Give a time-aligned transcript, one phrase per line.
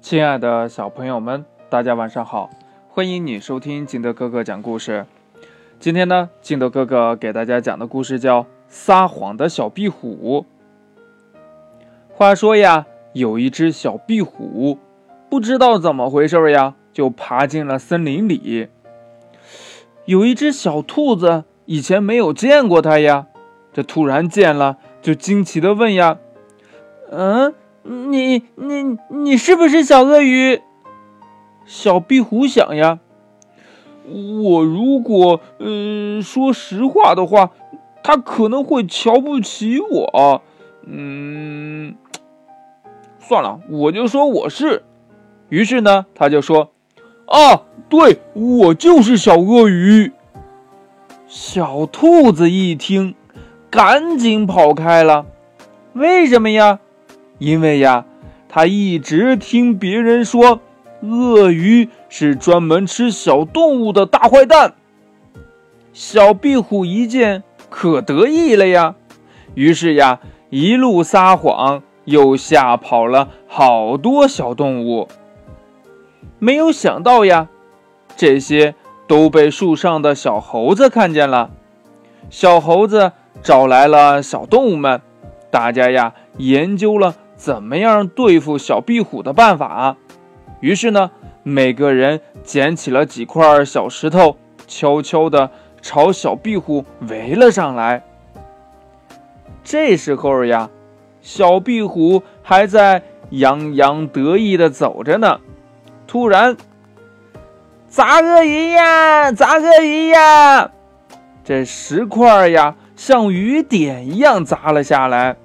[0.00, 2.48] 亲爱的小朋友们，大家晚上好！
[2.88, 5.04] 欢迎你收听金德哥哥讲故事。
[5.78, 10.46] 今天呢，金德哥哥给大家讲的故事叫《撒谎的小壁虎》。
[12.08, 14.78] 话说呀，有一只小壁虎，
[15.28, 18.68] 不知道怎么回事呀，就爬进了森林里。
[20.06, 23.26] 有一只小兔子，以前没有见过它呀，
[23.72, 26.18] 这突然见了，就惊奇的问呀
[27.12, 30.60] ：“嗯？”你你你是不是小鳄鱼？
[31.66, 32.98] 小壁虎想呀，
[34.06, 37.50] 我如果嗯说实话的话，
[38.02, 40.42] 他可能会瞧不起我。
[40.84, 41.94] 嗯，
[43.20, 44.82] 算了，我就说我是。
[45.48, 46.72] 于是呢，他就说
[47.26, 50.12] ：“啊，对我就是小鳄鱼。”
[51.28, 53.14] 小兔子一听，
[53.70, 55.26] 赶紧跑开了。
[55.92, 56.80] 为什么呀？
[57.40, 58.04] 因为呀，
[58.48, 60.60] 他一直听别人说，
[61.00, 64.74] 鳄鱼是专门吃小动物的大坏蛋。
[65.94, 68.94] 小壁虎一见，可得意了呀，
[69.54, 75.08] 于是呀，一路撒谎，又吓跑了好多小动物。
[76.38, 77.48] 没有想到呀，
[78.16, 78.74] 这些
[79.06, 81.50] 都被树上的小猴子看见了。
[82.28, 83.12] 小猴子
[83.42, 85.00] 找来了小动物们，
[85.50, 87.16] 大家呀，研究了。
[87.40, 89.96] 怎么样对付小壁虎的办法？
[90.60, 91.10] 于是呢，
[91.42, 98.02] 每个人捡起了几块小石头，悄悄地朝小壁虎围了上来。
[99.64, 100.68] 这时候呀，
[101.22, 105.40] 小壁虎还在洋洋得意地走着呢。
[106.06, 106.58] 突然，
[107.88, 109.32] 砸鳄鱼呀！
[109.32, 110.70] 砸鳄鱼呀！
[111.42, 115.36] 这石块呀，像雨点一样砸了下来。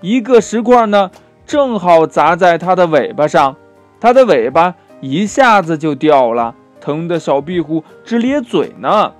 [0.00, 1.10] 一个石块呢。
[1.46, 3.56] 正好砸在它的尾巴上，
[4.00, 9.12] 它的尾巴一下子就掉了，疼得小壁虎直咧嘴呢。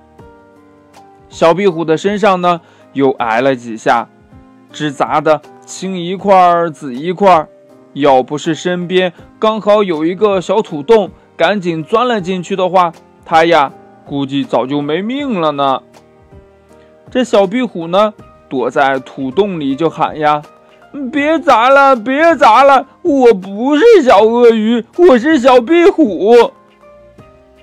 [1.28, 2.60] 小壁虎的身上呢
[2.92, 4.08] 又挨了几下，
[4.72, 7.48] 只砸得青一块儿紫一块儿。
[7.92, 12.92] 要不是身边刚好有一个小土洞，赶紧钻了进去的话，
[13.24, 13.72] 它呀
[14.04, 15.82] 估计早就没命了呢。
[17.10, 18.14] 这小壁虎呢
[18.48, 20.42] 躲在土洞里就喊呀。
[21.10, 22.86] 别砸了，别砸了！
[23.02, 26.52] 我不是小鳄鱼，我是小壁虎。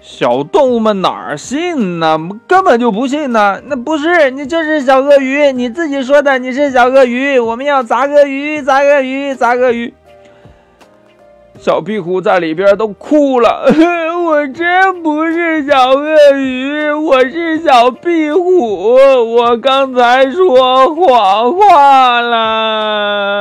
[0.02, 2.18] 小动物们哪儿信呢？
[2.48, 3.62] 根本就不信呢！
[3.68, 7.40] 那不是你，就是小鳄鱼，你自己说的，你是小鳄鱼。
[7.40, 9.94] 我们要砸鳄鱼，砸鳄鱼，砸鳄鱼。
[11.60, 13.72] 小壁虎在里边都哭了，
[14.24, 18.94] 我真不是小鳄鱼，我是小壁虎，
[19.36, 23.32] 我刚才说谎话了。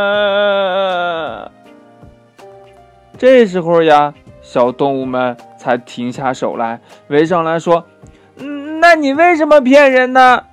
[3.19, 7.85] 这时候呀，小动物们才停下手来，围上来说
[8.41, 10.45] ：“嗯，那你为什么骗人呢？”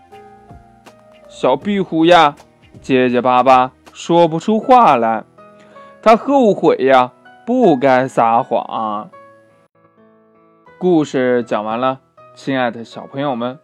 [1.29, 2.35] 小壁虎呀，
[2.81, 5.23] 结结巴巴说不出话来，
[6.01, 7.13] 他后悔呀。
[7.45, 9.09] 不该撒谎。
[10.79, 12.01] 故事讲完了，
[12.35, 13.57] 亲爱的小朋友们，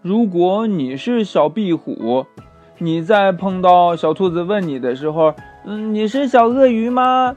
[0.00, 2.24] 如果你是小壁虎，
[2.78, 5.34] 你在碰到小兔子问你的时候，
[5.66, 7.36] 嗯，你是小鳄鱼吗？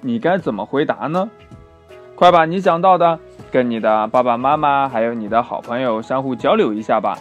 [0.00, 1.30] 你该怎么回答呢？
[2.16, 3.20] 快把你想到的
[3.52, 7.16] 跟你的爸爸妈妈还有你的好朋友相互交流一下吧。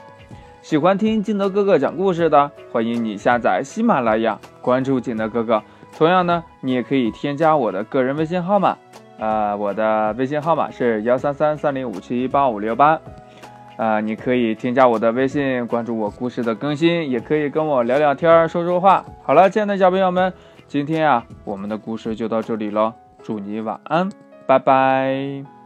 [0.64, 5.62] 喜欢听金德哥哥讲故事的，欢迎你下载喜马拉雅，关注金德哥哥。
[5.96, 8.78] 同样呢，你也可以添加我的个人微信号码，
[9.20, 13.00] 呃，我的微信号码是幺三三三零五七八五六八，
[13.78, 19.04] 呃，你可以添加我的微信，关注我故事的更新，也可以跟我聊聊天，说说话。
[19.24, 20.32] 好了，亲爱的小朋友们，
[20.68, 24.10] 今天啊，我们的故事就到这里了，祝你晚安，
[24.48, 25.59] 拜拜。